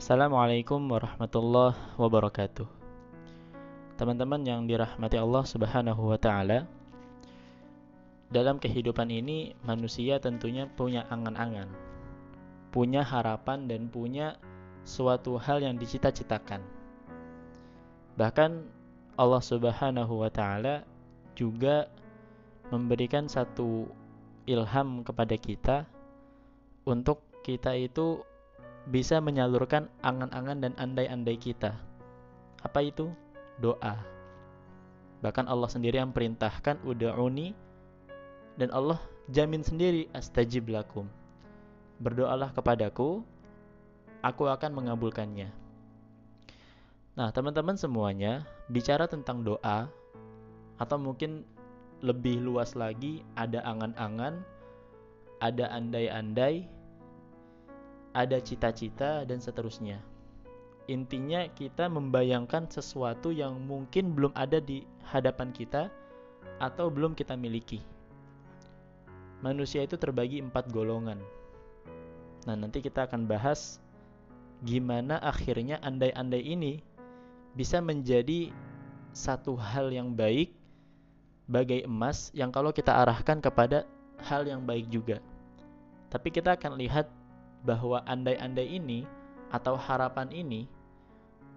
[0.00, 2.64] Assalamualaikum warahmatullahi wabarakatuh.
[4.00, 6.64] Teman-teman yang dirahmati Allah Subhanahu wa taala.
[8.32, 11.68] Dalam kehidupan ini manusia tentunya punya angan-angan,
[12.72, 14.40] punya harapan dan punya
[14.88, 16.64] suatu hal yang dicita-citakan.
[18.16, 18.50] Bahkan
[19.20, 20.80] Allah Subhanahu wa taala
[21.36, 21.92] juga
[22.72, 23.84] memberikan satu
[24.48, 25.84] ilham kepada kita
[26.88, 28.24] untuk kita itu
[28.88, 31.76] bisa menyalurkan angan-angan dan andai-andai kita.
[32.64, 33.12] Apa itu?
[33.60, 34.00] Doa.
[35.20, 37.52] Bahkan Allah sendiri yang perintahkan uda'uni
[38.56, 38.96] dan Allah
[39.28, 41.04] jamin sendiri astajib lakum.
[42.00, 43.20] Berdoalah kepadaku,
[44.24, 45.52] aku akan mengabulkannya.
[47.20, 49.92] Nah, teman-teman semuanya, bicara tentang doa
[50.80, 51.44] atau mungkin
[52.00, 54.40] lebih luas lagi ada angan-angan,
[55.44, 56.64] ada andai-andai,
[58.10, 60.02] ada cita-cita dan seterusnya.
[60.90, 65.86] Intinya kita membayangkan sesuatu yang mungkin belum ada di hadapan kita
[66.58, 67.78] atau belum kita miliki.
[69.40, 71.22] Manusia itu terbagi empat golongan.
[72.44, 73.78] Nah nanti kita akan bahas
[74.60, 76.82] gimana akhirnya andai-andai ini
[77.54, 78.52] bisa menjadi
[79.14, 80.52] satu hal yang baik
[81.50, 83.86] bagai emas yang kalau kita arahkan kepada
[84.22, 85.18] hal yang baik juga.
[86.10, 87.06] Tapi kita akan lihat
[87.64, 89.04] bahwa andai-andai ini
[89.50, 90.70] atau harapan ini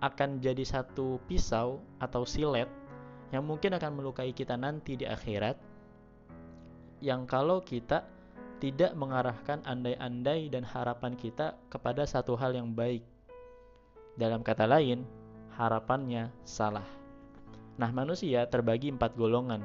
[0.04, 2.68] akan jadi satu pisau atau silet
[3.32, 5.56] yang mungkin akan melukai kita nanti di akhirat
[7.04, 8.04] yang kalau kita
[8.64, 13.04] tidak mengarahkan andai-andai dan harapan kita kepada satu hal yang baik.
[14.16, 15.04] Dalam kata lain,
[15.60, 16.88] harapannya salah.
[17.76, 19.60] Nah, manusia terbagi empat golongan.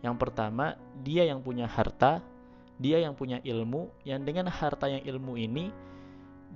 [0.00, 2.24] Yang pertama, dia yang punya harta,
[2.80, 5.68] dia yang punya ilmu yang dengan harta yang ilmu ini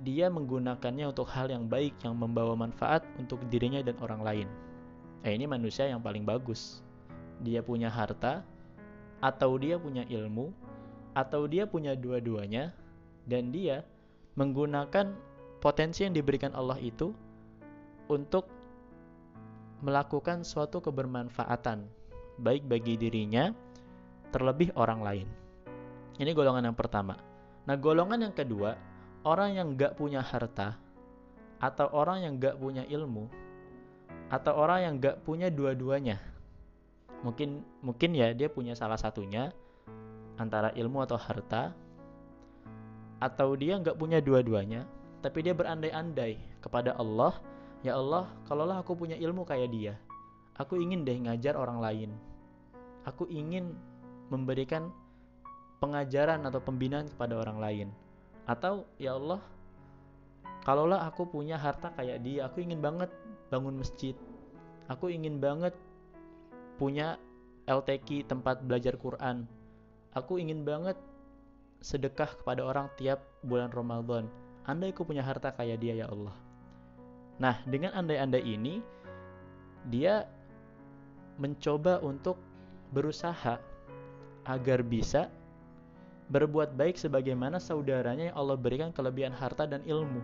[0.01, 4.47] dia menggunakannya untuk hal yang baik yang membawa manfaat untuk dirinya dan orang lain.
[5.23, 6.83] Eh ini manusia yang paling bagus.
[7.45, 8.43] Dia punya harta
[9.23, 10.51] atau dia punya ilmu
[11.15, 12.75] atau dia punya dua-duanya
[13.23, 13.87] dan dia
[14.35, 15.15] menggunakan
[15.63, 17.15] potensi yang diberikan Allah itu
[18.11, 18.51] untuk
[19.79, 21.87] melakukan suatu kebermanfaatan
[22.41, 23.55] baik bagi dirinya
[24.35, 25.44] terlebih orang lain.
[26.15, 27.19] Ini golongan yang pertama.
[27.67, 28.77] Nah, golongan yang kedua,
[29.27, 30.79] orang yang gak punya harta,
[31.59, 33.27] atau orang yang gak punya ilmu,
[34.31, 36.21] atau orang yang gak punya dua-duanya.
[37.25, 39.49] Mungkin mungkin ya dia punya salah satunya
[40.37, 41.73] antara ilmu atau harta,
[43.19, 44.87] atau dia gak punya dua-duanya,
[45.19, 47.35] tapi dia berandai-andai kepada Allah,
[47.81, 49.93] ya Allah, kalaulah aku punya ilmu kayak dia,
[50.55, 52.11] aku ingin deh ngajar orang lain.
[53.05, 53.77] Aku ingin
[54.33, 54.89] memberikan
[55.79, 57.87] pengajaran atau pembinaan kepada orang lain.
[58.45, 59.41] Atau ya Allah,
[60.63, 63.09] kalaulah aku punya harta kayak dia, aku ingin banget
[63.49, 64.13] bangun masjid.
[64.85, 65.73] Aku ingin banget
[66.77, 67.17] punya
[67.65, 69.49] LTQ tempat belajar Quran.
[70.13, 70.95] Aku ingin banget
[71.81, 74.29] sedekah kepada orang tiap bulan Ramadan.
[74.65, 76.33] Andai aku punya harta kayak dia ya Allah.
[77.37, 78.79] Nah, dengan andai-andai ini
[79.89, 80.25] dia
[81.35, 82.39] mencoba untuk
[82.95, 83.59] berusaha
[84.45, 85.27] agar bisa
[86.33, 90.21] berbuat baik sebagaimana saudaranya yang Allah berikan kelebihan harta dan ilmu.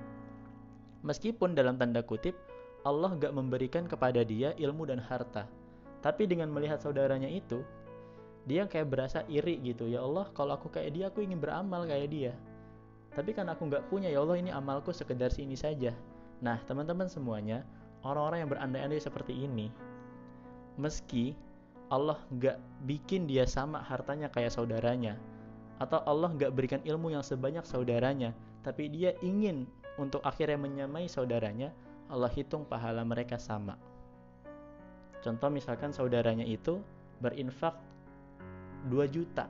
[1.05, 2.33] Meskipun dalam tanda kutip,
[2.81, 5.45] Allah gak memberikan kepada dia ilmu dan harta.
[6.01, 7.61] Tapi dengan melihat saudaranya itu,
[8.49, 9.85] dia kayak berasa iri gitu.
[9.85, 12.33] Ya Allah, kalau aku kayak dia, aku ingin beramal kayak dia.
[13.13, 15.93] Tapi kan aku gak punya, ya Allah ini amalku sekedar sini saja.
[16.41, 17.61] Nah, teman-teman semuanya,
[18.01, 19.69] orang-orang yang berandai-andai seperti ini,
[20.81, 21.37] meski
[21.93, 22.57] Allah gak
[22.89, 25.21] bikin dia sama hartanya kayak saudaranya,
[25.81, 29.65] atau Allah nggak berikan ilmu yang sebanyak saudaranya, tapi dia ingin
[29.97, 31.73] untuk akhirnya menyamai saudaranya,
[32.05, 33.73] Allah hitung pahala mereka sama.
[35.25, 36.77] Contoh misalkan saudaranya itu
[37.17, 37.73] berinfak
[38.93, 39.49] 2 juta.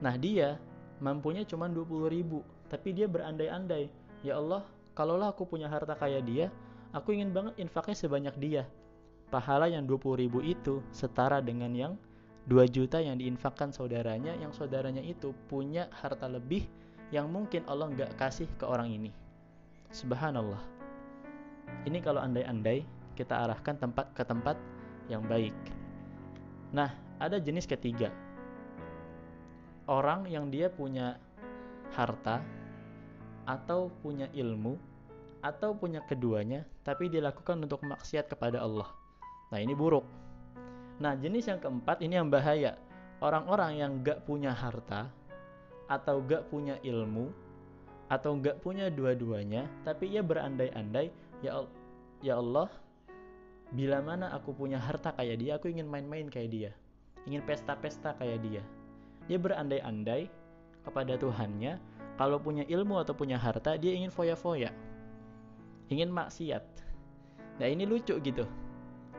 [0.00, 0.56] Nah dia
[0.96, 2.40] mampunya cuma 20 ribu,
[2.72, 3.92] tapi dia berandai-andai,
[4.24, 4.64] ya Allah,
[4.96, 6.48] kalaulah aku punya harta kayak dia,
[6.96, 8.64] aku ingin banget infaknya sebanyak dia.
[9.28, 11.92] Pahala yang 20 ribu itu setara dengan yang
[12.46, 16.62] 2 juta yang diinfakkan saudaranya yang saudaranya itu punya harta lebih
[17.10, 19.10] yang mungkin Allah nggak kasih ke orang ini.
[19.90, 20.62] Subhanallah.
[21.86, 22.86] Ini kalau andai-andai
[23.18, 24.54] kita arahkan tempat ke tempat
[25.10, 25.54] yang baik.
[26.70, 28.14] Nah, ada jenis ketiga.
[29.86, 31.18] Orang yang dia punya
[31.94, 32.42] harta
[33.46, 34.74] atau punya ilmu
[35.42, 38.90] atau punya keduanya tapi dilakukan untuk maksiat kepada Allah.
[39.54, 40.25] Nah, ini buruk
[40.96, 42.80] Nah, jenis yang keempat ini yang bahaya.
[43.20, 45.08] Orang-orang yang gak punya harta
[45.88, 47.32] atau gak punya ilmu
[48.06, 51.10] atau nggak punya dua-duanya tapi ia berandai-andai
[51.42, 51.66] ya
[52.22, 52.70] ya Allah
[53.74, 56.72] bila mana aku punya harta kayak dia aku ingin main-main kayak dia.
[57.26, 58.62] Ingin pesta-pesta kayak dia.
[59.26, 60.30] Dia berandai-andai
[60.86, 61.82] kepada Tuhannya
[62.14, 64.70] kalau punya ilmu atau punya harta dia ingin foya-foya.
[65.90, 66.62] Ingin maksiat.
[67.58, 68.46] Nah ini lucu gitu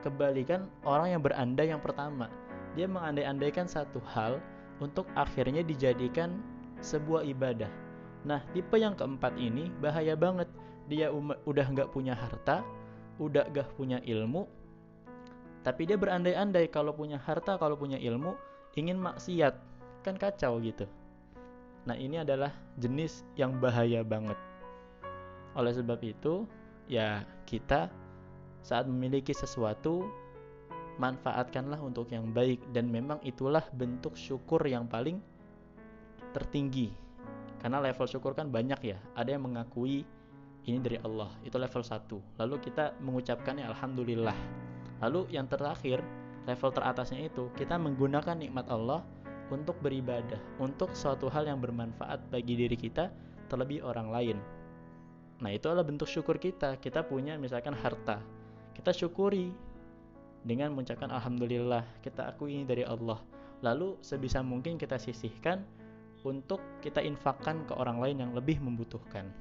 [0.08, 2.32] kebalikan orang yang berandai yang pertama
[2.74, 4.40] dia mengandai-andaikan satu hal
[4.80, 6.40] untuk akhirnya dijadikan
[6.80, 7.70] sebuah ibadah
[8.28, 10.52] Nah, tipe yang keempat ini bahaya banget.
[10.92, 12.64] Dia udah nggak punya harta,
[13.20, 14.48] udah gak punya ilmu,
[15.68, 18.40] tapi dia berandai-andai kalau punya harta, kalau punya ilmu,
[18.80, 19.52] ingin maksiat.
[20.00, 20.88] Kan kacau gitu.
[21.84, 24.40] Nah, ini adalah jenis yang bahaya banget.
[25.60, 26.48] Oleh sebab itu,
[26.88, 27.92] ya kita
[28.68, 30.04] saat memiliki sesuatu
[31.00, 35.24] manfaatkanlah untuk yang baik dan memang itulah bentuk syukur yang paling
[36.36, 37.08] tertinggi
[37.58, 38.98] karena level syukur kan banyak ya.
[39.18, 40.06] Ada yang mengakui
[40.68, 42.40] ini dari Allah, itu level 1.
[42.44, 44.38] Lalu kita mengucapkannya alhamdulillah.
[45.02, 46.04] Lalu yang terakhir,
[46.46, 49.02] level teratasnya itu kita menggunakan nikmat Allah
[49.48, 53.10] untuk beribadah, untuk suatu hal yang bermanfaat bagi diri kita
[53.48, 54.38] terlebih orang lain.
[55.40, 56.82] Nah, itu adalah bentuk syukur kita.
[56.82, 58.20] Kita punya misalkan harta.
[58.78, 59.50] Kita syukuri
[60.46, 63.18] dengan mengucapkan alhamdulillah, kita akui ini dari Allah.
[63.66, 65.66] Lalu sebisa mungkin kita sisihkan
[66.22, 69.34] untuk kita infakkan ke orang lain yang lebih membutuhkan.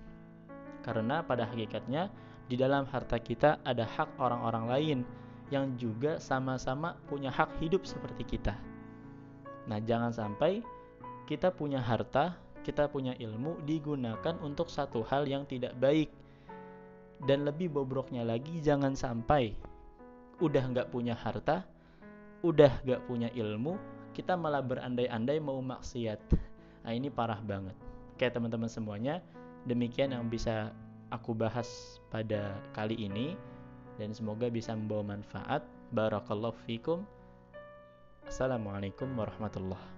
[0.81, 2.09] Karena pada hakikatnya
[2.49, 4.99] di dalam harta kita ada hak orang-orang lain
[5.53, 8.57] yang juga sama-sama punya hak hidup seperti kita.
[9.67, 10.63] Nah, jangan sampai
[11.27, 16.11] kita punya harta, kita punya ilmu digunakan untuk satu hal yang tidak baik.
[17.25, 19.57] Dan lebih bobroknya lagi, jangan sampai
[20.43, 21.65] udah nggak punya harta,
[22.45, 23.81] udah nggak punya ilmu,
[24.13, 26.21] kita malah berandai-andai mau maksiat.
[26.85, 27.77] Nah ini parah banget.
[28.21, 29.25] Kayak teman-teman semuanya,
[29.65, 30.73] demikian yang bisa
[31.09, 33.37] aku bahas pada kali ini
[33.97, 35.65] dan semoga bisa membawa manfaat.
[35.93, 37.07] Barakallahu fikum.
[38.27, 39.96] Assalamualaikum warahmatullahi